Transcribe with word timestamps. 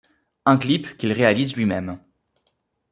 Un 0.47 0.57
clip 0.57 0.97
qu’il 0.97 1.13
réalise 1.13 1.55
lui-même. 1.55 1.99